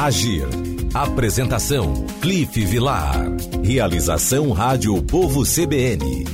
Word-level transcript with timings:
Agir. 0.00 0.46
Apresentação: 0.94 1.92
Cliff 2.22 2.64
Vilar. 2.64 3.16
Realização 3.62 4.50
Rádio 4.50 5.02
Povo 5.02 5.42
CBN. 5.42 6.24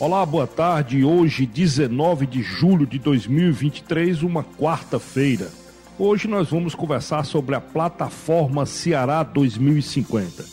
Olá, 0.00 0.26
boa 0.26 0.48
tarde. 0.48 1.04
Hoje, 1.04 1.46
19 1.46 2.26
de 2.26 2.42
julho 2.42 2.84
de 2.84 2.98
2023, 2.98 4.24
uma 4.24 4.42
quarta-feira. 4.42 5.48
Hoje 5.96 6.26
nós 6.26 6.50
vamos 6.50 6.74
conversar 6.74 7.24
sobre 7.24 7.54
a 7.54 7.60
plataforma 7.60 8.66
Ceará 8.66 9.22
2050. 9.22 10.44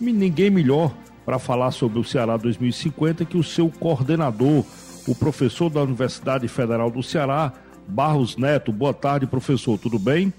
E 0.00 0.12
ninguém 0.12 0.48
melhor 0.48 0.94
para 1.26 1.40
falar 1.40 1.72
sobre 1.72 1.98
o 1.98 2.04
Ceará 2.04 2.36
2050 2.36 3.24
que 3.24 3.36
o 3.36 3.42
seu 3.42 3.68
coordenador, 3.68 4.64
o 5.06 5.14
professor 5.14 5.70
da 5.70 5.82
Universidade 5.82 6.46
Federal 6.48 6.90
do 6.90 7.02
Ceará, 7.02 7.52
Barros 7.86 8.36
Neto. 8.36 8.72
Boa 8.72 8.94
tarde, 8.94 9.26
professor. 9.26 9.78
Tudo 9.78 9.98
bem? 9.98 10.32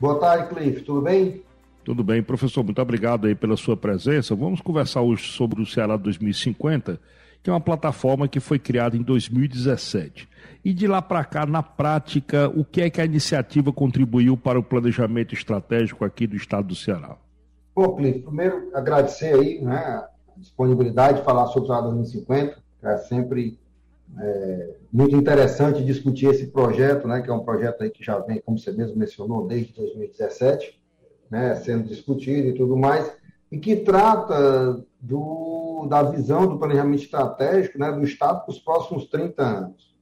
Boa 0.00 0.18
tarde, 0.18 0.54
Cliff. 0.54 0.82
Tudo 0.82 1.02
bem? 1.02 1.42
Tudo 1.84 2.04
bem, 2.04 2.22
professor. 2.22 2.62
Muito 2.62 2.80
obrigado 2.80 3.26
aí 3.26 3.34
pela 3.34 3.56
sua 3.56 3.76
presença. 3.76 4.34
Vamos 4.34 4.60
conversar 4.60 5.02
hoje 5.02 5.32
sobre 5.32 5.60
o 5.62 5.66
Ceará 5.66 5.96
2050 5.96 7.00
que 7.42 7.50
é 7.50 7.52
uma 7.52 7.60
plataforma 7.60 8.28
que 8.28 8.40
foi 8.40 8.58
criada 8.58 8.96
em 8.96 9.02
2017. 9.02 10.28
E 10.64 10.74
de 10.74 10.86
lá 10.86 11.00
para 11.00 11.24
cá, 11.24 11.46
na 11.46 11.62
prática, 11.62 12.48
o 12.48 12.64
que 12.64 12.82
é 12.82 12.90
que 12.90 13.00
a 13.00 13.04
iniciativa 13.04 13.72
contribuiu 13.72 14.36
para 14.36 14.58
o 14.58 14.62
planejamento 14.62 15.34
estratégico 15.34 16.04
aqui 16.04 16.26
do 16.26 16.36
estado 16.36 16.68
do 16.68 16.74
Ceará? 16.74 17.16
Bom, 17.74 17.94
Cliff, 17.94 18.20
primeiro 18.20 18.70
agradecer 18.74 19.34
aí 19.34 19.60
né, 19.60 19.76
a 19.76 20.08
disponibilidade 20.36 21.18
de 21.18 21.24
falar 21.24 21.46
sobre 21.46 21.62
o 21.62 21.66
Ceará 21.66 21.82
2050, 21.82 22.58
é 22.82 22.96
sempre 22.98 23.58
é, 24.16 24.74
muito 24.92 25.14
interessante 25.14 25.84
discutir 25.84 26.26
esse 26.26 26.46
projeto, 26.46 27.06
né, 27.06 27.20
que 27.20 27.30
é 27.30 27.32
um 27.32 27.44
projeto 27.44 27.82
aí 27.82 27.90
que 27.90 28.04
já 28.04 28.18
vem, 28.18 28.40
como 28.40 28.58
você 28.58 28.72
mesmo 28.72 28.96
mencionou, 28.96 29.46
desde 29.46 29.72
2017, 29.74 30.80
né, 31.30 31.54
sendo 31.56 31.88
discutido 31.88 32.48
e 32.48 32.54
tudo 32.54 32.76
mais, 32.76 33.12
e 33.50 33.58
que 33.58 33.76
trata 33.76 34.84
do, 35.00 35.86
da 35.88 36.02
visão 36.02 36.46
do 36.46 36.58
planejamento 36.58 37.02
estratégico 37.02 37.78
né, 37.78 37.92
do 37.92 38.02
Estado 38.02 38.44
para 38.44 38.52
os 38.52 38.58
próximos 38.58 39.06
30 39.06 39.42
anos. 39.42 39.96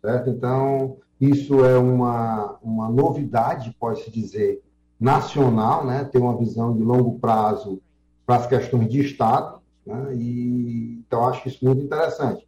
Certo? 0.00 0.30
Então, 0.30 0.96
isso 1.20 1.64
é 1.64 1.76
uma, 1.76 2.58
uma 2.62 2.88
novidade, 2.88 3.74
pode-se 3.78 4.10
dizer, 4.10 4.62
nacional, 4.98 5.84
né, 5.84 6.04
ter 6.04 6.18
uma 6.18 6.36
visão 6.36 6.74
de 6.76 6.82
longo 6.82 7.18
prazo 7.18 7.80
para 8.24 8.36
as 8.36 8.46
questões 8.46 8.88
de 8.88 9.00
Estado, 9.00 9.60
né, 9.86 10.14
e, 10.14 11.02
então 11.06 11.26
acho 11.26 11.46
isso 11.48 11.64
muito 11.64 11.82
interessante. 11.84 12.47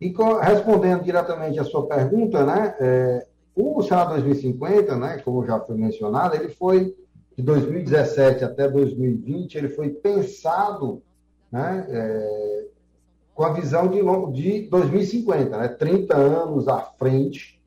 E 0.00 0.14
respondendo 0.42 1.02
diretamente 1.02 1.60
à 1.60 1.64
sua 1.64 1.86
pergunta, 1.86 2.44
né, 2.44 2.74
é, 2.80 3.26
o 3.54 3.82
Ceará 3.82 4.04
2050, 4.10 4.96
né, 4.96 5.18
como 5.18 5.44
já 5.44 5.60
foi 5.60 5.76
mencionado, 5.76 6.34
ele 6.36 6.48
foi 6.48 6.96
de 7.36 7.42
2017 7.42 8.42
até 8.42 8.66
2020, 8.68 9.56
ele 9.56 9.68
foi 9.68 9.90
pensado 9.90 11.02
né, 11.52 11.86
é, 11.90 12.64
com 13.34 13.44
a 13.44 13.52
visão 13.52 13.88
de, 13.88 14.00
de 14.32 14.68
2050, 14.68 15.58
né, 15.58 15.68
30 15.68 16.16
anos 16.16 16.66
à 16.66 16.80
frente, 16.80 17.60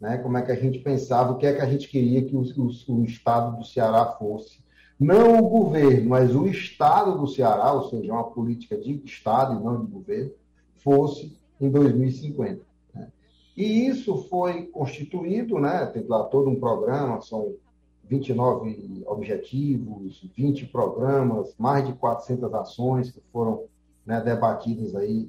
né, 0.00 0.16
como 0.18 0.38
é 0.38 0.42
que 0.42 0.52
a 0.52 0.56
gente 0.56 0.78
pensava, 0.78 1.32
o 1.32 1.38
que 1.38 1.46
é 1.46 1.54
que 1.54 1.60
a 1.60 1.66
gente 1.66 1.88
queria 1.88 2.22
que 2.22 2.36
o, 2.36 2.42
o, 2.42 3.00
o 3.00 3.04
Estado 3.04 3.58
do 3.58 3.64
Ceará 3.64 4.06
fosse. 4.18 4.60
Não 4.98 5.38
o 5.38 5.48
governo, 5.48 6.10
mas 6.10 6.36
o 6.36 6.46
Estado 6.46 7.18
do 7.18 7.26
Ceará, 7.26 7.72
ou 7.72 7.88
seja, 7.88 8.12
uma 8.12 8.30
política 8.30 8.76
de 8.76 9.02
Estado 9.04 9.58
e 9.58 9.64
não 9.64 9.84
de 9.84 9.90
governo, 9.90 10.30
fosse 10.76 11.40
em 11.60 11.70
2050. 11.70 12.60
Né. 12.94 13.08
E 13.56 13.86
isso 13.86 14.28
foi 14.28 14.66
constituído, 14.66 15.58
né, 15.58 15.86
tem 15.86 16.04
lá 16.06 16.24
todo 16.24 16.48
um 16.48 16.58
programa, 16.58 17.20
são 17.20 17.54
29 18.08 19.04
objetivos, 19.06 20.28
20 20.36 20.66
programas, 20.66 21.54
mais 21.56 21.86
de 21.86 21.92
400 21.92 22.52
ações 22.54 23.10
que 23.10 23.20
foram 23.32 23.64
né, 24.04 24.20
debatidas 24.20 24.96
aí 24.96 25.28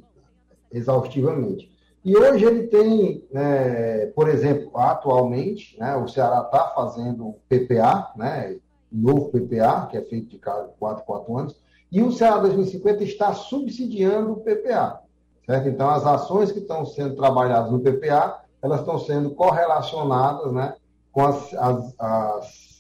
exaustivamente. 0.72 1.72
E 2.03 2.18
hoje 2.18 2.46
ele 2.46 2.63
tem, 2.63 3.24
é, 3.31 4.08
por 4.16 4.28
exemplo, 4.28 4.72
atualmente, 4.75 5.78
né, 5.80 5.96
o 5.96 6.08
Ceará 6.08 6.42
está 6.42 6.72
fazendo 6.74 7.36
PPA, 7.48 8.12
né, 8.16 8.58
novo 8.92 9.30
PPA, 9.30 9.86
que 9.86 9.98
é 9.98 10.02
feito 10.02 10.30
de 10.30 10.40
4 10.40 10.74
em 10.80 11.06
4 11.06 11.38
anos, 11.38 11.56
e 11.92 12.02
o 12.02 12.12
Ceará 12.12 12.38
2050 12.38 13.03
está 13.03 13.34
subsidiando 13.34 14.31
o 14.31 14.38
PPA. 14.38 15.02
Certo? 15.46 15.68
Então, 15.68 15.90
as 15.90 16.06
ações 16.06 16.52
que 16.52 16.59
estão 16.59 16.85
sendo 16.85 17.16
trabalhadas 17.16 17.72
no 17.72 17.79
PPA, 17.79 18.41
elas 18.62 18.79
estão 18.79 19.00
sendo 19.00 19.31
correlacionadas 19.31 20.52
né, 20.53 20.75
com 21.12 21.25
as, 21.25 21.53
as, 21.53 21.96
as 21.97 22.72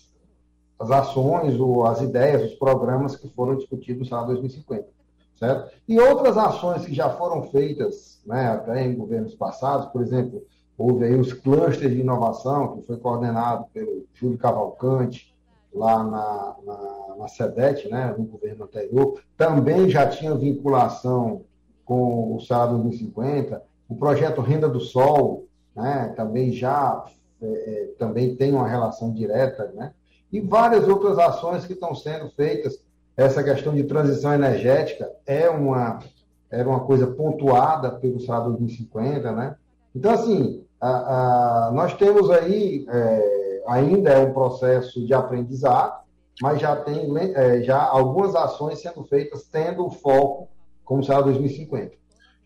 as 0.81 0.89
ações, 0.89 1.59
ou 1.59 1.85
as 1.85 2.01
ideias, 2.01 2.51
os 2.51 2.57
programas 2.57 3.15
que 3.15 3.29
foram 3.29 3.55
discutidos 3.55 4.09
no 4.09 4.25
2050. 4.25 4.87
Certo? 5.35 5.71
E 5.87 5.99
outras 5.99 6.37
ações 6.37 6.85
que 6.85 6.93
já 6.93 7.09
foram 7.09 7.43
feitas 7.43 8.19
né, 8.25 8.47
até 8.47 8.85
em 8.85 8.95
governos 8.95 9.35
passados, 9.35 9.87
por 9.87 10.01
exemplo, 10.01 10.43
houve 10.77 11.05
aí 11.05 11.15
os 11.15 11.33
clusters 11.33 11.91
de 11.91 11.99
inovação, 11.99 12.77
que 12.77 12.87
foi 12.87 12.97
coordenado 12.97 13.65
pelo 13.73 14.05
Júlio 14.13 14.37
Cavalcante, 14.37 15.33
lá 15.73 16.03
na, 16.03 16.55
na, 16.65 17.15
na 17.17 17.27
SEDET, 17.27 17.89
né, 17.89 18.13
no 18.17 18.25
governo 18.25 18.65
anterior, 18.65 19.19
também 19.37 19.89
já 19.89 20.07
tinha 20.07 20.35
vinculação 20.35 21.43
com 21.91 22.37
o 22.37 22.39
Salário 22.39 22.77
2050, 22.77 23.61
o 23.89 23.95
projeto 23.97 24.39
Renda 24.39 24.69
do 24.69 24.79
Sol, 24.79 25.43
né, 25.75 26.13
também 26.15 26.53
já 26.53 27.03
é, 27.41 27.45
é, 27.45 27.85
também 27.99 28.33
tem 28.33 28.53
uma 28.53 28.65
relação 28.65 29.11
direta 29.11 29.69
né, 29.75 29.91
e 30.31 30.39
várias 30.39 30.87
outras 30.87 31.19
ações 31.19 31.65
que 31.65 31.73
estão 31.73 31.93
sendo 31.93 32.29
feitas. 32.29 32.79
Essa 33.17 33.43
questão 33.43 33.75
de 33.75 33.83
transição 33.83 34.33
energética 34.33 35.11
é 35.25 35.49
uma, 35.49 35.99
era 36.49 36.69
uma 36.69 36.79
coisa 36.79 37.07
pontuada 37.07 37.91
pelo 37.91 38.21
Salário 38.21 38.51
2050, 38.51 39.29
né? 39.33 39.57
Então, 39.93 40.13
assim, 40.13 40.63
a, 40.79 41.67
a, 41.67 41.71
nós 41.71 41.93
temos 41.95 42.31
aí, 42.31 42.85
é, 42.87 43.63
ainda 43.67 44.11
é 44.11 44.19
um 44.19 44.31
processo 44.31 45.05
de 45.05 45.13
aprendizado, 45.13 46.03
mas 46.41 46.61
já 46.61 46.73
tem 46.73 47.11
é, 47.35 47.61
já 47.61 47.83
algumas 47.83 48.33
ações 48.33 48.81
sendo 48.81 49.03
feitas 49.03 49.43
tendo 49.43 49.85
o 49.85 49.91
foco 49.91 50.47
como 50.83 51.03
Salário 51.03 51.33
2050. 51.33 51.91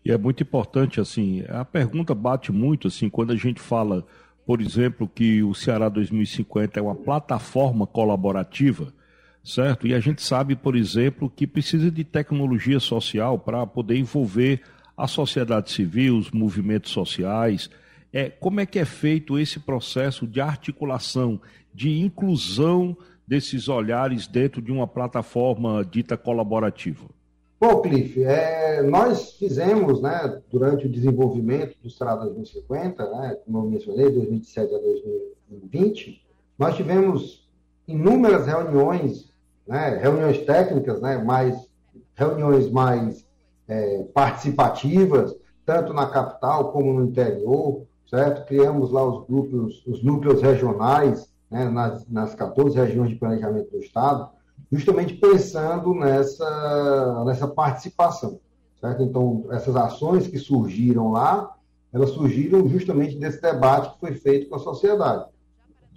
E 0.04 0.12
é 0.12 0.18
muito 0.18 0.42
importante, 0.42 1.00
assim, 1.00 1.44
a 1.48 1.64
pergunta 1.64 2.14
bate 2.14 2.52
muito, 2.52 2.88
assim, 2.88 3.10
quando 3.10 3.32
a 3.32 3.36
gente 3.36 3.60
fala 3.60 4.06
por 4.46 4.62
exemplo, 4.62 5.10
que 5.12 5.42
o 5.42 5.52
Ceará 5.52 5.88
2050 5.88 6.78
é 6.78 6.82
uma 6.82 6.94
plataforma 6.94 7.84
colaborativa, 7.84 8.94
certo? 9.42 9.88
E 9.88 9.92
a 9.92 9.98
gente 9.98 10.22
sabe, 10.22 10.54
por 10.54 10.76
exemplo, 10.76 11.28
que 11.28 11.48
precisa 11.48 11.90
de 11.90 12.04
tecnologia 12.04 12.78
social 12.78 13.40
para 13.40 13.66
poder 13.66 13.98
envolver 13.98 14.62
a 14.96 15.08
sociedade 15.08 15.72
civil, 15.72 16.16
os 16.16 16.30
movimentos 16.30 16.92
sociais. 16.92 17.68
É, 18.12 18.30
como 18.30 18.60
é 18.60 18.66
que 18.66 18.78
é 18.78 18.84
feito 18.84 19.36
esse 19.36 19.58
processo 19.58 20.28
de 20.28 20.40
articulação, 20.40 21.40
de 21.74 21.98
inclusão 21.98 22.96
desses 23.26 23.68
olhares 23.68 24.28
dentro 24.28 24.62
de 24.62 24.70
uma 24.70 24.86
plataforma 24.86 25.84
dita 25.84 26.16
colaborativa? 26.16 27.15
Bom, 27.58 27.80
Cliff, 27.80 28.22
é, 28.22 28.82
nós 28.82 29.32
fizemos, 29.32 30.02
né, 30.02 30.42
durante 30.50 30.86
o 30.86 30.90
desenvolvimento 30.90 31.74
do 31.80 31.88
Estrada 31.88 32.26
2050, 32.26 33.10
né, 33.10 33.38
como 33.46 33.58
eu 33.58 33.70
mencionei, 33.70 34.10
2017 34.10 34.74
a 34.74 34.78
2020, 34.78 36.22
nós 36.58 36.76
tivemos 36.76 37.48
inúmeras 37.88 38.46
reuniões, 38.46 39.32
né, 39.66 39.96
reuniões 39.96 40.44
técnicas, 40.44 41.00
né, 41.00 41.16
mais, 41.16 41.66
reuniões 42.14 42.70
mais 42.70 43.26
é, 43.66 44.04
participativas, 44.12 45.34
tanto 45.64 45.94
na 45.94 46.06
capital 46.06 46.72
como 46.72 46.92
no 46.92 47.06
interior, 47.06 47.86
certo? 48.08 48.46
Criamos 48.46 48.92
lá 48.92 49.04
os 49.04 49.26
grupos, 49.26 49.82
os 49.86 50.02
núcleos 50.02 50.42
regionais, 50.42 51.32
né, 51.50 51.68
nas, 51.70 52.06
nas 52.06 52.34
14 52.34 52.76
regiões 52.76 53.10
de 53.10 53.16
planejamento 53.16 53.70
do 53.70 53.78
Estado, 53.78 54.30
justamente 54.70 55.14
pensando 55.14 55.94
nessa, 55.94 57.24
nessa 57.24 57.48
participação. 57.48 58.40
Certo? 58.80 59.02
Então, 59.02 59.44
essas 59.50 59.74
ações 59.74 60.28
que 60.28 60.38
surgiram 60.38 61.12
lá 61.12 61.56
elas 61.96 62.10
surgiram 62.10 62.68
justamente 62.68 63.16
desse 63.16 63.40
debate 63.40 63.94
que 63.94 64.00
foi 64.00 64.14
feito 64.14 64.50
com 64.50 64.56
a 64.56 64.58
sociedade, 64.58 65.24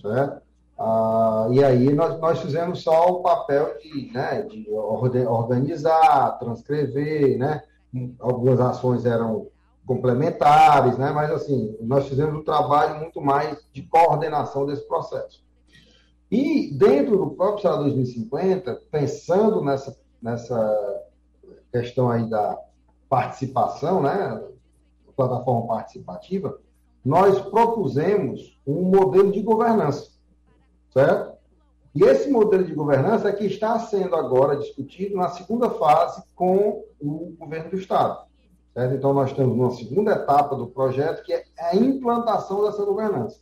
certo? 0.01 0.42
Ah, 0.77 1.48
e 1.51 1.62
aí 1.62 1.94
nós, 1.94 2.18
nós 2.21 2.39
fizemos 2.39 2.81
só 2.81 3.10
o 3.10 3.21
papel 3.21 3.77
de, 3.80 4.10
né, 4.13 4.44
de 4.44 4.66
organizar, 4.71 6.39
transcrever, 6.39 7.38
né? 7.38 7.63
Algumas 8.18 8.62
ações 8.62 9.06
eram 9.06 9.48
complementares, 9.86 10.98
né? 10.98 11.12
Mas 11.12 11.31
assim, 11.31 11.75
nós 11.81 12.07
fizemos 12.07 12.39
um 12.39 12.44
trabalho 12.45 12.98
muito 13.01 13.19
mais 13.19 13.57
de 13.74 13.81
coordenação 13.81 14.66
desse 14.66 14.88
processo. 14.88 15.44
E 16.31 16.71
dentro 16.71 17.17
do 17.17 17.31
próprio 17.31 17.61
Ceará 17.61 17.77
2050, 17.77 18.81
pensando 18.91 19.63
nessa, 19.63 19.97
nessa 20.21 21.03
questão 21.71 22.09
aí 22.09 22.29
da 22.29 22.59
participação, 23.07 24.01
né? 24.01 24.43
Plataforma 25.15 25.67
participativa, 25.67 26.59
nós 27.03 27.41
propusemos 27.41 28.57
um 28.65 28.83
modelo 28.83 29.31
de 29.31 29.41
governança 29.41 30.19
certo? 30.91 31.37
E 31.95 32.03
esse 32.03 32.29
modelo 32.29 32.63
de 32.63 32.73
governança 32.73 33.29
é 33.29 33.31
que 33.31 33.45
está 33.45 33.79
sendo 33.79 34.15
agora 34.15 34.57
discutido 34.57 35.15
na 35.15 35.29
segunda 35.29 35.69
fase 35.71 36.21
com 36.35 36.83
o 37.01 37.35
governo 37.37 37.71
do 37.71 37.77
Estado. 37.77 38.27
Certo? 38.73 38.95
Então, 38.95 39.13
nós 39.13 39.33
temos 39.33 39.55
uma 39.55 39.71
segunda 39.71 40.11
etapa 40.11 40.55
do 40.55 40.67
projeto, 40.67 41.23
que 41.23 41.33
é 41.33 41.43
a 41.57 41.75
implantação 41.75 42.63
dessa 42.63 42.85
governança. 42.85 43.39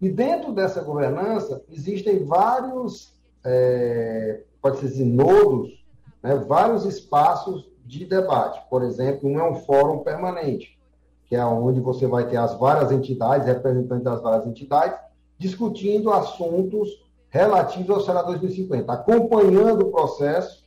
E 0.00 0.08
dentro 0.08 0.52
dessa 0.52 0.82
governança, 0.82 1.62
existem 1.70 2.24
vários, 2.24 3.14
é, 3.44 4.42
pode 4.60 4.78
ser 4.78 4.86
assim, 4.86 5.04
nodos, 5.04 5.84
né, 6.22 6.36
vários 6.36 6.84
espaços 6.84 7.66
de 7.84 8.04
debate. 8.04 8.60
Por 8.68 8.82
exemplo, 8.82 9.28
um 9.28 9.38
é 9.38 9.48
um 9.48 9.54
fórum 9.54 10.00
permanente, 10.00 10.78
que 11.26 11.34
é 11.34 11.44
onde 11.44 11.80
você 11.80 12.06
vai 12.06 12.28
ter 12.28 12.36
as 12.36 12.58
várias 12.58 12.92
entidades, 12.92 13.46
representantes 13.46 14.04
das 14.04 14.20
várias 14.20 14.46
entidades, 14.46 14.98
discutindo 15.38 16.12
assuntos 16.12 17.04
relativos 17.30 17.90
ao 17.90 18.00
Ceará 18.00 18.22
2050, 18.22 18.92
acompanhando 18.92 19.86
o 19.86 19.90
processo, 19.90 20.64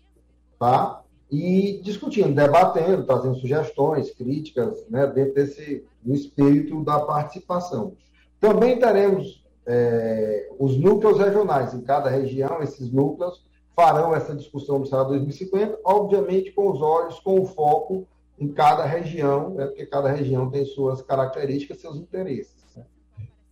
tá? 0.57 1.01
E 1.31 1.79
discutindo, 1.83 2.33
debatendo, 2.33 3.05
trazendo 3.05 3.35
sugestões, 3.35 4.11
críticas, 4.11 4.83
né, 4.89 5.05
dentro 5.05 5.35
desse 5.35 5.85
do 6.01 6.13
espírito 6.13 6.83
da 6.83 6.99
participação. 6.99 7.93
Também 8.39 8.79
teremos 8.79 9.43
é, 9.65 10.49
os 10.57 10.77
núcleos 10.77 11.19
regionais 11.19 11.73
em 11.73 11.81
cada 11.81 12.09
região, 12.09 12.61
esses 12.61 12.91
núcleos 12.91 13.43
farão 13.75 14.15
essa 14.15 14.35
discussão 14.35 14.81
do 14.81 14.87
Ceará 14.87 15.03
2050, 15.03 15.79
obviamente 15.83 16.51
com 16.51 16.69
os 16.71 16.81
olhos, 16.81 17.19
com 17.19 17.39
o 17.39 17.45
foco 17.45 18.05
em 18.37 18.47
cada 18.49 18.85
região, 18.85 19.51
né, 19.51 19.65
porque 19.67 19.85
cada 19.85 20.09
região 20.09 20.49
tem 20.49 20.65
suas 20.65 21.01
características, 21.01 21.79
seus 21.79 21.97
interesses. 21.97 22.55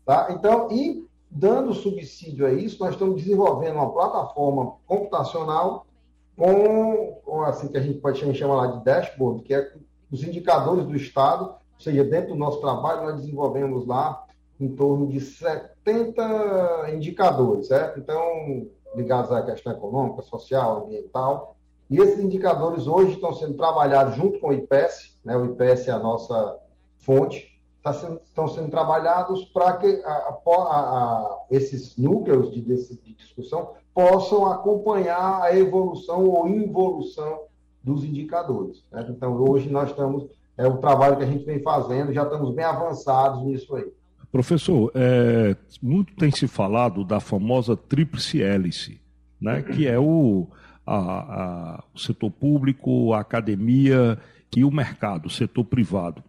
Tá? 0.06 0.28
Então, 0.32 0.70
e 0.72 1.06
dando 1.30 1.74
subsídio 1.74 2.46
a 2.46 2.54
isso, 2.54 2.80
nós 2.80 2.94
estamos 2.94 3.22
desenvolvendo 3.22 3.76
uma 3.76 3.92
plataforma 3.92 4.74
computacional 4.86 5.86
com, 6.38 7.20
com 7.26 7.42
assim 7.42 7.68
que 7.68 7.78
a 7.78 7.82
gente 7.82 8.00
pode 8.00 8.20
chamar 8.38 8.78
de 8.78 8.86
dashboard, 8.86 9.44
que 9.44 9.54
é 9.54 9.74
os 10.10 10.24
indicadores 10.24 10.86
do 10.86 10.96
Estado, 10.96 11.46
ou 11.46 11.80
seja, 11.80 12.04
dentro 12.04 12.30
do 12.30 12.36
nosso 12.36 12.62
trabalho 12.62 13.04
nós 13.04 13.18
desenvolvemos 13.18 13.86
lá 13.86 14.26
em 14.60 14.70
torno 14.70 15.08
de 15.08 15.20
70 15.20 16.92
indicadores, 16.94 17.68
certo? 17.68 18.00
Então, 18.00 18.68
ligados 18.96 19.32
à 19.32 19.42
questão 19.44 19.74
econômica, 19.74 20.22
social, 20.24 20.86
ambiental. 20.86 21.56
E 21.90 22.00
esses 22.00 22.20
indicadores 22.20 22.88
hoje 22.88 23.14
estão 23.14 23.34
sendo 23.34 23.56
trabalhados 23.56 24.16
junto 24.16 24.40
com 24.40 24.50
o 24.50 24.54
IPES, 24.54 25.18
né? 25.24 25.38
o 25.38 25.46
IPES 25.46 25.88
é 25.88 25.92
a 25.92 26.00
nossa 26.00 26.60
fonte, 26.98 27.58
tá 27.82 27.94
sendo, 27.94 28.20
estão 28.26 28.48
sendo 28.48 28.70
trabalhados 28.70 29.46
para 29.46 29.78
que 29.78 30.02
a, 30.04 30.12
a, 30.12 30.42
a, 30.46 31.42
esses 31.50 31.96
núcleos 31.96 32.52
de, 32.52 32.62
de, 32.62 33.14
discussão 33.14 33.74
possam 33.94 34.46
acompanhar 34.52 35.42
a 35.42 35.56
evolução 35.56 36.26
ou 36.26 36.48
involução 36.48 37.44
dos 37.82 38.04
indicadores. 38.04 38.84
Então, 39.10 39.42
hoje 39.42 39.70
nós 39.70 39.90
estamos, 39.90 40.28
é 40.58 40.68
o 40.68 40.78
trabalho 40.78 41.16
que 41.16 41.24
a 41.24 41.28
gente 41.28 41.46
vem 41.46 41.62
fazendo, 41.62 42.12
já 42.12 42.24
estamos 42.24 42.54
bem 42.54 42.66
avançados 42.66 43.44
nisso 43.44 43.74
aí. 43.76 43.90
Professor, 44.32 44.92
é, 44.94 45.56
muito 45.82 46.14
tem 46.16 46.32
se 46.32 46.48
falado 46.48 47.04
da 47.04 47.20
famosa 47.20 47.76
tríplice 47.76 48.42
hélice, 48.42 49.00
né? 49.40 49.62
que 49.62 49.88
é 49.88 49.98
o, 49.98 50.48
a, 50.86 51.84
o 51.94 52.00
setor 52.00 52.32
público, 52.32 53.14
a 53.14 53.22
academia 53.22 54.18
e 54.56 54.64
o 54.64 54.72
mercado, 54.72 55.28
o 55.28 55.30
setor 55.30 55.64
privado. 55.64 56.24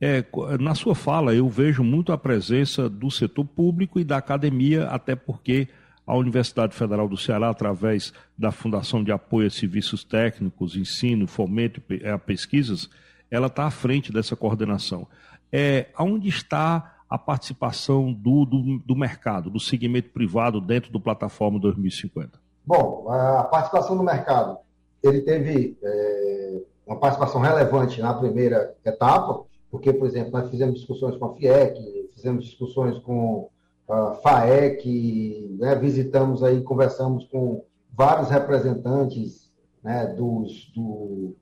É, 0.00 0.24
na 0.60 0.74
sua 0.74 0.94
fala, 0.94 1.34
eu 1.34 1.48
vejo 1.48 1.82
muito 1.82 2.12
a 2.12 2.18
presença 2.18 2.88
do 2.88 3.10
setor 3.10 3.44
público 3.46 3.98
e 3.98 4.04
da 4.04 4.18
academia, 4.18 4.88
até 4.88 5.16
porque 5.16 5.68
a 6.06 6.14
Universidade 6.14 6.74
Federal 6.74 7.08
do 7.08 7.16
Ceará, 7.16 7.50
através 7.50 8.12
da 8.38 8.52
Fundação 8.52 9.02
de 9.02 9.10
Apoio 9.10 9.46
a 9.46 9.50
Serviços 9.50 10.04
Técnicos, 10.04 10.76
Ensino, 10.76 11.26
Fomento 11.26 11.82
a 11.90 12.08
é, 12.08 12.18
Pesquisas, 12.18 12.88
ela 13.30 13.48
está 13.48 13.64
à 13.64 13.70
frente 13.70 14.12
dessa 14.12 14.36
coordenação. 14.36 15.08
É, 15.50 15.86
onde 15.98 16.28
está 16.28 16.95
a 17.08 17.16
participação 17.16 18.12
do, 18.12 18.44
do, 18.44 18.78
do 18.78 18.96
mercado, 18.96 19.48
do 19.50 19.60
segmento 19.60 20.10
privado 20.10 20.60
dentro 20.60 20.90
do 20.92 21.00
Plataforma 21.00 21.58
2050? 21.58 22.38
Bom, 22.64 23.06
a 23.08 23.44
participação 23.44 23.96
do 23.96 24.02
mercado, 24.02 24.58
ele 25.02 25.20
teve 25.20 25.78
é, 25.82 26.60
uma 26.86 26.96
participação 26.96 27.40
relevante 27.40 28.00
na 28.00 28.12
primeira 28.12 28.74
etapa, 28.84 29.44
porque, 29.70 29.92
por 29.92 30.06
exemplo, 30.06 30.32
nós 30.32 30.50
fizemos 30.50 30.76
discussões 30.76 31.16
com 31.16 31.26
a 31.26 31.34
FIEC, 31.34 32.10
fizemos 32.14 32.44
discussões 32.44 32.98
com 32.98 33.48
a 33.88 34.14
FAEC, 34.14 35.56
né, 35.58 35.74
visitamos 35.76 36.42
aí, 36.42 36.60
conversamos 36.62 37.24
com 37.24 37.64
vários 37.92 38.30
representantes 38.30 39.50
né, 39.82 40.06
dos, 40.06 40.72
do, 40.74 41.36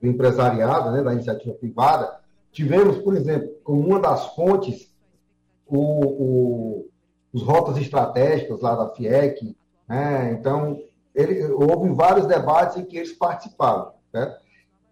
do, 0.00 0.08
empresariado, 0.08 0.90
né, 0.90 1.02
da 1.02 1.12
iniciativa 1.12 1.54
privada. 1.54 2.20
Tivemos, 2.50 2.98
por 2.98 3.16
exemplo, 3.16 3.48
como 3.62 3.86
uma 3.86 4.00
das 4.00 4.26
fontes, 4.34 4.92
o, 5.66 5.78
o, 5.78 6.88
os 7.32 7.42
rotas 7.42 7.76
estratégicas 7.76 8.60
lá 8.60 8.74
da 8.74 8.90
FIEC. 8.90 9.56
Né, 9.88 10.32
então, 10.32 10.80
ele, 11.14 11.44
houve 11.52 11.90
vários 11.90 12.26
debates 12.26 12.76
em 12.76 12.84
que 12.84 12.96
eles 12.96 13.12
participaram. 13.12 13.92
Né? 14.12 14.36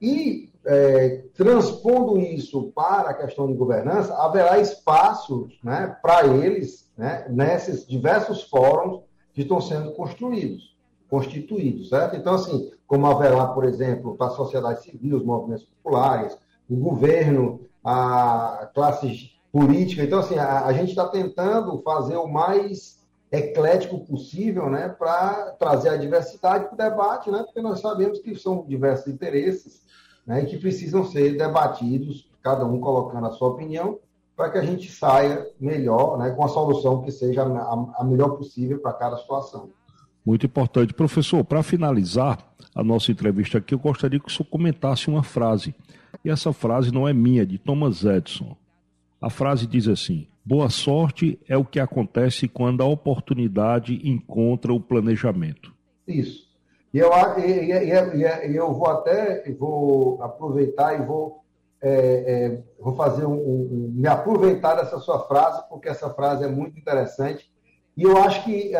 E 0.00 0.52
é, 0.64 1.24
transpondo 1.34 2.18
isso 2.18 2.72
para 2.74 3.10
a 3.10 3.14
questão 3.14 3.46
de 3.46 3.54
governança, 3.54 4.14
haverá 4.14 4.58
espaço 4.58 5.48
né, 5.62 5.96
para 6.02 6.26
eles 6.26 6.90
né, 6.96 7.26
nesses 7.28 7.86
diversos 7.86 8.44
fóruns 8.44 9.02
que 9.32 9.42
estão 9.42 9.60
sendo 9.60 9.92
construídos, 9.92 10.76
constituídos, 11.08 11.88
certo? 11.88 12.16
Então, 12.16 12.34
assim, 12.34 12.70
como 12.86 13.06
haverá, 13.06 13.46
por 13.46 13.64
exemplo, 13.64 14.14
para 14.16 14.26
a 14.26 14.36
sociedade 14.36 14.82
civil, 14.82 15.16
os 15.16 15.24
movimentos 15.24 15.64
populares, 15.64 16.36
o 16.68 16.76
governo, 16.76 17.60
a 17.82 18.70
classe 18.74 19.31
política. 19.52 20.02
Então, 20.02 20.20
assim, 20.20 20.38
a, 20.38 20.64
a 20.64 20.72
gente 20.72 20.88
está 20.88 21.06
tentando 21.06 21.80
fazer 21.82 22.16
o 22.16 22.26
mais 22.26 23.00
eclético 23.30 24.00
possível, 24.00 24.68
né, 24.68 24.88
para 24.88 25.52
trazer 25.58 25.90
a 25.90 25.96
diversidade 25.96 26.64
para 26.64 26.74
o 26.74 26.90
debate, 26.90 27.30
né, 27.30 27.42
porque 27.42 27.60
nós 27.60 27.80
sabemos 27.80 28.18
que 28.18 28.34
são 28.34 28.64
diversos 28.66 29.12
interesses, 29.12 29.82
né, 30.26 30.44
que 30.44 30.58
precisam 30.58 31.04
ser 31.04 31.36
debatidos, 31.36 32.30
cada 32.42 32.64
um 32.66 32.80
colocando 32.80 33.26
a 33.26 33.32
sua 33.32 33.48
opinião, 33.48 33.98
para 34.36 34.50
que 34.50 34.58
a 34.58 34.64
gente 34.64 34.90
saia 34.90 35.46
melhor, 35.60 36.18
né, 36.18 36.30
com 36.30 36.44
a 36.44 36.48
solução 36.48 37.02
que 37.02 37.10
seja 37.10 37.42
a, 37.42 38.02
a 38.02 38.04
melhor 38.04 38.30
possível 38.30 38.78
para 38.80 38.92
cada 38.92 39.16
situação. 39.16 39.70
Muito 40.24 40.46
importante. 40.46 40.94
Professor, 40.94 41.42
para 41.44 41.62
finalizar 41.62 42.38
a 42.74 42.82
nossa 42.82 43.10
entrevista 43.10 43.58
aqui, 43.58 43.74
eu 43.74 43.78
gostaria 43.78 44.20
que 44.20 44.28
o 44.28 44.30
senhor 44.30 44.48
comentasse 44.48 45.08
uma 45.08 45.22
frase. 45.22 45.74
E 46.24 46.30
essa 46.30 46.52
frase 46.52 46.92
não 46.92 47.08
é 47.08 47.12
minha, 47.12 47.42
é 47.42 47.44
de 47.44 47.58
Thomas 47.58 48.04
Edison. 48.04 48.56
A 49.22 49.30
frase 49.30 49.68
diz 49.68 49.86
assim: 49.86 50.26
Boa 50.44 50.68
sorte 50.68 51.38
é 51.48 51.56
o 51.56 51.64
que 51.64 51.78
acontece 51.78 52.48
quando 52.48 52.82
a 52.82 52.86
oportunidade 52.86 54.00
encontra 54.02 54.74
o 54.74 54.80
planejamento. 54.80 55.72
Isso. 56.06 56.50
E 56.92 56.98
eu, 56.98 57.10
e, 57.38 58.56
eu 58.56 58.74
vou 58.74 58.88
até 58.88 59.48
vou 59.52 60.20
aproveitar 60.20 61.00
e 61.00 61.06
vou, 61.06 61.44
é, 61.80 61.90
é, 62.26 62.62
vou 62.78 62.96
fazer 62.96 63.24
um, 63.24 63.34
um, 63.34 63.92
me 63.94 64.08
aproveitar 64.08 64.74
dessa 64.74 64.98
sua 64.98 65.20
frase, 65.20 65.62
porque 65.70 65.88
essa 65.88 66.10
frase 66.10 66.44
é 66.44 66.48
muito 66.48 66.76
interessante. 66.76 67.50
E 67.96 68.02
eu 68.02 68.16
acho 68.16 68.42
que 68.44 68.72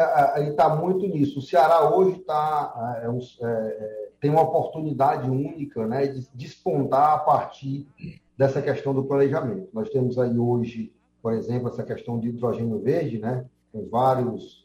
está 0.48 0.74
muito 0.74 1.06
nisso. 1.06 1.38
O 1.38 1.42
Ceará 1.42 1.88
hoje 1.94 2.18
tá, 2.20 3.00
é, 3.02 3.46
é, 3.46 4.08
tem 4.20 4.30
uma 4.30 4.42
oportunidade 4.42 5.30
única 5.30 5.86
né, 5.86 6.06
de 6.06 6.26
despontar 6.34 7.14
a 7.14 7.18
partir 7.18 7.86
dessa 8.36 8.62
questão 8.62 8.94
do 8.94 9.04
planejamento. 9.04 9.68
Nós 9.72 9.88
temos 9.90 10.18
aí 10.18 10.38
hoje, 10.38 10.92
por 11.22 11.32
exemplo, 11.32 11.68
essa 11.68 11.82
questão 11.82 12.18
de 12.18 12.28
hidrogênio 12.28 12.80
verde, 12.80 13.18
né, 13.18 13.44
com 13.72 13.88
vários 13.88 14.62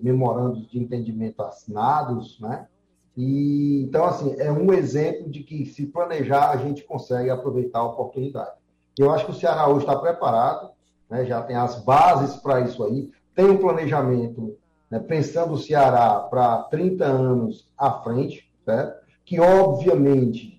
memorandos 0.00 0.68
de 0.70 0.78
entendimento 0.78 1.42
assinados, 1.42 2.38
né? 2.40 2.66
E, 3.16 3.84
então, 3.84 4.04
assim, 4.04 4.34
é 4.38 4.50
um 4.50 4.72
exemplo 4.72 5.30
de 5.30 5.42
que 5.42 5.64
se 5.64 5.86
planejar, 5.86 6.50
a 6.50 6.56
gente 6.56 6.82
consegue 6.82 7.30
aproveitar 7.30 7.78
a 7.78 7.86
oportunidade. 7.86 8.56
Eu 8.98 9.10
acho 9.12 9.24
que 9.24 9.30
o 9.30 9.34
Ceará 9.34 9.68
hoje 9.68 9.86
está 9.86 9.96
preparado, 9.96 10.70
né, 11.08 11.24
já 11.24 11.40
tem 11.42 11.56
as 11.56 11.82
bases 11.82 12.36
para 12.36 12.60
isso 12.60 12.82
aí, 12.84 13.10
tem 13.34 13.46
um 13.46 13.56
planejamento 13.56 14.56
né, 14.90 14.98
pensando 14.98 15.54
o 15.54 15.58
Ceará 15.58 16.20
para 16.20 16.64
30 16.64 17.04
anos 17.04 17.68
à 17.78 18.02
frente, 18.02 18.50
certo? 18.64 19.04
que 19.24 19.40
obviamente 19.40 20.53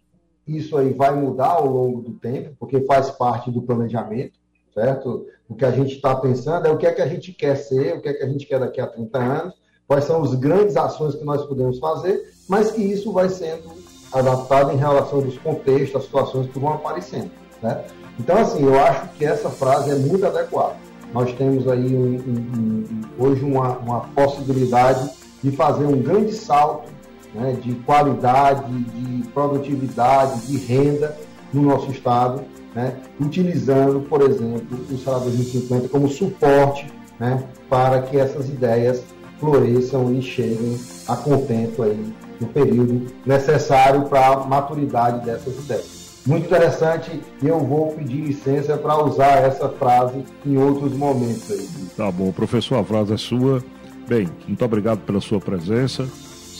isso 0.47 0.77
aí 0.77 0.93
vai 0.93 1.15
mudar 1.15 1.53
ao 1.53 1.65
longo 1.65 2.01
do 2.01 2.13
tempo, 2.13 2.55
porque 2.59 2.81
faz 2.81 3.09
parte 3.11 3.49
do 3.49 3.61
planejamento, 3.61 4.33
certo? 4.73 5.25
O 5.49 5.55
que 5.55 5.65
a 5.65 5.71
gente 5.71 5.95
está 5.95 6.15
pensando 6.15 6.67
é 6.67 6.71
o 6.71 6.77
que 6.77 6.85
é 6.85 6.91
que 6.91 7.01
a 7.01 7.07
gente 7.07 7.33
quer 7.33 7.55
ser, 7.55 7.95
o 7.95 8.01
que 8.01 8.09
é 8.09 8.13
que 8.13 8.23
a 8.23 8.27
gente 8.27 8.45
quer 8.45 8.59
daqui 8.59 8.79
a 8.79 8.87
30 8.87 9.17
anos, 9.17 9.53
quais 9.87 10.05
são 10.05 10.23
as 10.23 10.33
grandes 10.35 10.75
ações 10.77 11.15
que 11.15 11.23
nós 11.23 11.45
podemos 11.45 11.79
fazer, 11.79 12.31
mas 12.47 12.71
que 12.71 12.81
isso 12.81 13.11
vai 13.11 13.29
sendo 13.29 13.71
adaptado 14.11 14.71
em 14.71 14.77
relação 14.77 15.19
aos 15.19 15.37
contextos, 15.39 15.95
às 15.95 16.03
situações 16.05 16.49
que 16.51 16.59
vão 16.59 16.73
aparecendo. 16.73 17.31
Né? 17.61 17.83
Então, 18.19 18.37
assim, 18.37 18.63
eu 18.63 18.79
acho 18.79 19.09
que 19.09 19.25
essa 19.25 19.49
frase 19.49 19.91
é 19.91 19.95
muito 19.95 20.25
adequada. 20.25 20.75
Nós 21.13 21.31
temos 21.33 21.67
aí 21.67 21.95
um, 21.95 22.15
um, 22.15 22.85
um, 23.19 23.23
hoje 23.23 23.43
uma, 23.43 23.77
uma 23.77 24.01
possibilidade 24.09 25.09
de 25.43 25.51
fazer 25.51 25.85
um 25.85 26.01
grande 26.01 26.33
salto 26.33 26.89
né, 27.35 27.57
de 27.61 27.73
qualidade, 27.75 28.71
de 28.71 29.27
produtividade, 29.29 30.47
de 30.47 30.57
renda 30.57 31.15
no 31.53 31.61
nosso 31.61 31.91
Estado, 31.91 32.41
né, 32.73 32.95
utilizando, 33.19 33.99
por 34.01 34.21
exemplo, 34.21 34.79
o 34.89 34.97
Salário 34.97 35.25
2050 35.27 35.89
como 35.89 36.07
suporte 36.07 36.87
né, 37.19 37.43
para 37.69 38.01
que 38.01 38.17
essas 38.17 38.47
ideias 38.47 39.03
floresçam 39.39 40.13
e 40.13 40.21
cheguem 40.21 40.79
a 41.07 41.15
contento 41.15 41.83
aí 41.83 42.13
no 42.39 42.47
período 42.47 43.07
necessário 43.25 44.03
para 44.03 44.27
a 44.27 44.45
maturidade 44.45 45.25
dessas 45.25 45.57
ideias. 45.57 46.05
Muito 46.25 46.45
interessante 46.45 47.21
e 47.41 47.47
eu 47.47 47.59
vou 47.59 47.91
pedir 47.91 48.21
licença 48.21 48.75
para 48.77 48.97
usar 49.03 49.43
essa 49.43 49.69
frase 49.69 50.23
em 50.45 50.57
outros 50.57 50.93
momentos 50.93 51.51
aí. 51.51 51.67
Tá 51.95 52.11
bom, 52.11 52.31
professor, 52.31 52.79
a 52.79 52.83
frase 52.83 53.13
é 53.13 53.17
sua. 53.17 53.63
Bem, 54.07 54.27
muito 54.47 54.65
obrigado 54.65 54.99
pela 54.99 55.21
sua 55.21 55.39
presença, 55.39 56.07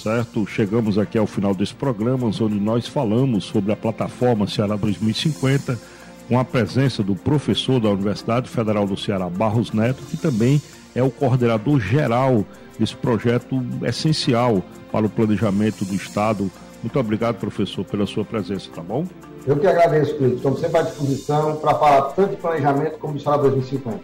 certo? 0.05 0.45
Chegamos 0.45 1.00
aqui 1.00 1.17
ao 1.17 1.25
final 1.25 1.55
desse 1.55 1.74
programa, 1.74 2.27
onde 2.27 2.59
nós 2.59 2.88
falamos 2.88 3.45
sobre 3.45 3.71
a 3.71 3.75
plataforma 3.75 4.47
Ceará 4.47 4.75
2050, 4.75 5.79
com 6.27 6.39
a 6.39 6.45
presença 6.45 7.01
do 7.01 7.15
professor 7.15 7.79
da 7.79 7.89
Universidade 7.89 8.47
Federal 8.47 8.85
do 8.85 8.95
Ceará, 8.95 9.27
Barros 9.27 9.71
Neto, 9.71 10.03
que 10.03 10.15
também 10.15 10.62
é 10.93 11.01
o 11.01 11.09
coordenador 11.09 11.79
geral 11.79 12.45
desse 12.77 12.95
projeto 12.95 13.59
essencial 13.83 14.62
para 14.91 15.07
o 15.07 15.09
planejamento 15.09 15.83
do 15.83 15.95
Estado. 15.95 16.51
Muito 16.83 17.00
obrigado, 17.00 17.38
professor, 17.38 17.83
pela 17.83 18.05
sua 18.05 18.24
presença, 18.24 18.69
tá 18.75 18.83
bom? 18.83 19.07
Eu 19.47 19.57
que 19.57 19.65
agradeço, 19.65 20.15
Cleiton. 20.17 20.35
Estamos 20.35 20.59
sempre 20.59 20.77
à 20.77 20.81
disposição 20.83 21.55
para 21.55 21.74
falar 21.79 22.01
tanto 22.12 22.29
de 22.29 22.38
planejamento 22.38 23.00
como 23.00 23.13
de 23.13 23.19
Estado 23.19 23.41
2050. 23.41 24.01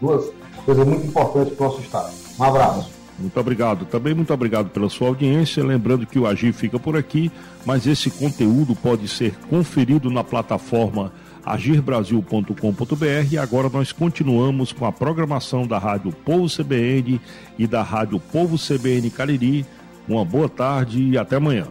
Duas 0.00 0.32
coisas 0.64 0.84
muito 0.84 1.06
importantes 1.06 1.54
para 1.54 1.64
o 1.64 1.68
nosso 1.68 1.80
Estado. 1.80 2.12
Um 2.40 2.42
abraço. 2.42 2.93
Muito 3.18 3.38
obrigado. 3.38 3.84
Também 3.84 4.14
muito 4.14 4.32
obrigado 4.32 4.70
pela 4.70 4.88
sua 4.88 5.08
audiência. 5.08 5.64
Lembrando 5.64 6.06
que 6.06 6.18
o 6.18 6.26
Agir 6.26 6.52
fica 6.52 6.78
por 6.78 6.96
aqui, 6.96 7.30
mas 7.64 7.86
esse 7.86 8.10
conteúdo 8.10 8.74
pode 8.74 9.08
ser 9.08 9.34
conferido 9.48 10.10
na 10.10 10.24
plataforma 10.24 11.12
agirbrasil.com.br 11.44 13.32
e 13.32 13.38
agora 13.38 13.68
nós 13.68 13.92
continuamos 13.92 14.72
com 14.72 14.86
a 14.86 14.92
programação 14.92 15.66
da 15.66 15.78
Rádio 15.78 16.10
Povo 16.10 16.46
CBN 16.48 17.20
e 17.58 17.66
da 17.66 17.82
Rádio 17.82 18.18
Povo 18.18 18.56
CBN 18.56 19.10
Cariri. 19.10 19.66
Uma 20.08 20.24
boa 20.24 20.48
tarde 20.48 21.02
e 21.02 21.18
até 21.18 21.36
amanhã. 21.36 21.66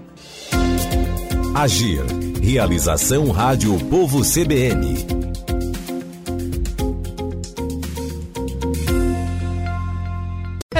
Agir. 1.53 2.03
Realização 2.41 3.31
Rádio 3.31 3.77
Povo 3.85 4.21
CBN. 4.21 5.22